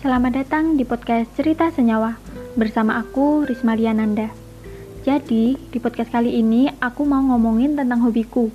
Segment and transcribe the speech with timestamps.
[0.00, 2.16] Selamat datang di podcast Cerita Senyawa
[2.56, 4.32] bersama aku Risma Liananda.
[5.04, 8.48] Jadi, di podcast kali ini aku mau ngomongin tentang hobiku.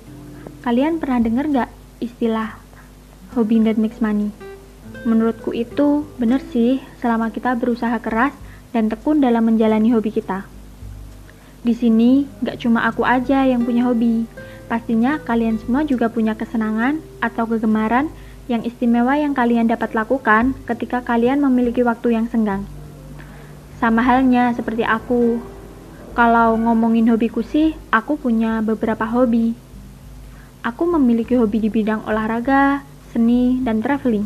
[0.66, 1.70] Kalian pernah dengar gak
[2.02, 2.58] istilah
[3.38, 4.34] hobby that makes money?
[5.06, 8.34] Menurutku itu bener sih selama kita berusaha keras
[8.74, 10.50] dan tekun dalam menjalani hobi kita.
[11.62, 14.26] Di sini gak cuma aku aja yang punya hobi,
[14.66, 18.10] pastinya kalian semua juga punya kesenangan atau kegemaran
[18.46, 22.62] yang istimewa yang kalian dapat lakukan ketika kalian memiliki waktu yang senggang.
[23.82, 25.42] Sama halnya seperti aku.
[26.16, 29.52] Kalau ngomongin hobiku sih, aku punya beberapa hobi.
[30.64, 32.80] Aku memiliki hobi di bidang olahraga,
[33.12, 34.24] seni, dan traveling.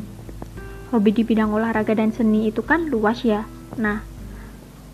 [0.94, 3.42] Hobi di bidang olahraga dan seni itu kan luas ya.
[3.74, 4.06] Nah,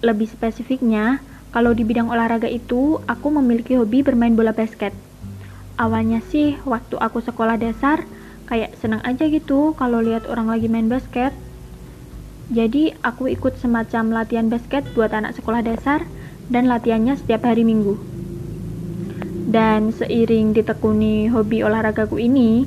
[0.00, 1.20] lebih spesifiknya,
[1.52, 4.96] kalau di bidang olahraga itu, aku memiliki hobi bermain bola basket.
[5.76, 8.08] Awalnya sih, waktu aku sekolah dasar,
[8.46, 11.34] kayak senang aja gitu kalau lihat orang lagi main basket.
[12.46, 16.06] Jadi aku ikut semacam latihan basket buat anak sekolah dasar
[16.46, 17.98] dan latihannya setiap hari minggu.
[19.46, 22.66] Dan seiring ditekuni hobi olahragaku ini,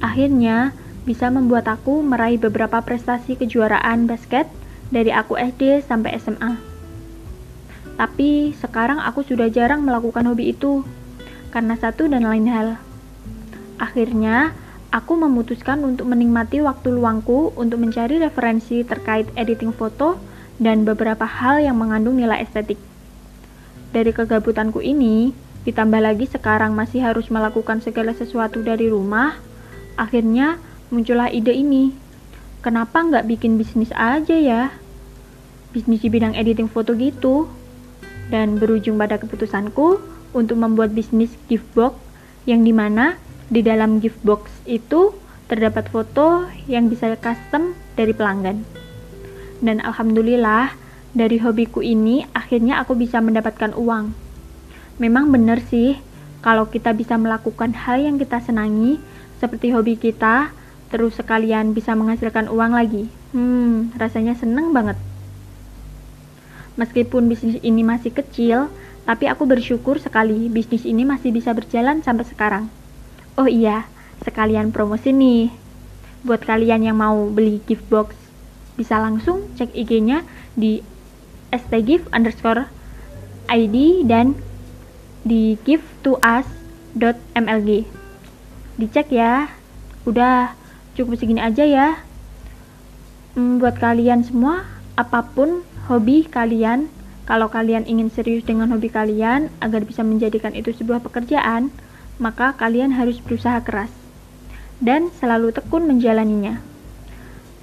[0.00, 0.72] akhirnya
[1.04, 4.48] bisa membuat aku meraih beberapa prestasi kejuaraan basket
[4.88, 6.56] dari aku SD sampai SMA.
[7.96, 10.84] Tapi sekarang aku sudah jarang melakukan hobi itu
[11.52, 12.68] karena satu dan lain hal.
[13.80, 14.52] Akhirnya,
[14.88, 20.16] Aku memutuskan untuk menikmati waktu luangku untuk mencari referensi terkait editing foto
[20.56, 22.80] dan beberapa hal yang mengandung nilai estetik.
[23.92, 25.36] Dari kegabutanku ini,
[25.68, 29.36] ditambah lagi sekarang masih harus melakukan segala sesuatu dari rumah,
[30.00, 30.56] akhirnya
[30.88, 31.92] muncullah ide ini.
[32.64, 34.72] Kenapa nggak bikin bisnis aja ya?
[35.76, 37.44] Bisnis di bidang editing foto gitu.
[38.32, 40.00] Dan berujung pada keputusanku
[40.32, 41.92] untuk membuat bisnis gift box
[42.48, 45.16] yang di mana di dalam gift box itu
[45.48, 48.62] terdapat foto yang bisa custom dari pelanggan.
[49.64, 50.76] Dan alhamdulillah,
[51.16, 54.12] dari hobiku ini akhirnya aku bisa mendapatkan uang.
[55.00, 55.96] Memang benar sih,
[56.44, 59.00] kalau kita bisa melakukan hal yang kita senangi,
[59.40, 60.52] seperti hobi kita,
[60.92, 63.08] terus sekalian bisa menghasilkan uang lagi.
[63.32, 65.00] Hmm, rasanya seneng banget.
[66.78, 68.70] Meskipun bisnis ini masih kecil,
[69.02, 72.64] tapi aku bersyukur sekali bisnis ini masih bisa berjalan sampai sekarang.
[73.38, 73.86] Oh iya,
[74.26, 75.54] sekalian promosi nih.
[76.26, 78.18] Buat kalian yang mau beli gift box,
[78.74, 80.26] bisa langsung cek IG-nya
[80.58, 80.82] di
[81.54, 82.66] stgift underscore
[83.46, 84.34] ID dan
[85.22, 87.86] di give to us.mlg.
[88.74, 89.46] Dicek ya.
[90.02, 90.58] Udah,
[90.98, 92.02] cukup segini aja ya.
[93.38, 94.66] Hmm, buat kalian semua,
[94.98, 96.90] apa pun hobi kalian,
[97.22, 101.70] kalau kalian ingin serius dengan hobi kalian agar bisa menjadikan itu sebuah pekerjaan,
[102.18, 103.90] maka kalian harus berusaha keras
[104.78, 106.62] dan selalu tekun menjalaninya.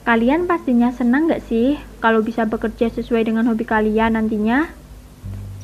[0.06, 4.70] Kalian pastinya senang gak sih kalau bisa bekerja sesuai dengan hobi kalian nantinya?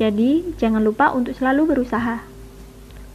[0.02, 2.26] Jadi, jangan lupa untuk selalu berusaha.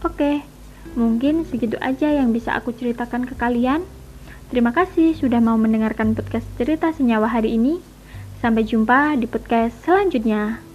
[0.06, 0.46] Oke,
[0.94, 3.82] mungkin segitu aja yang bisa aku ceritakan ke kalian.
[4.54, 7.82] Terima kasih sudah mau mendengarkan podcast cerita senyawa hari ini.
[8.38, 10.65] Sampai jumpa di podcast selanjutnya.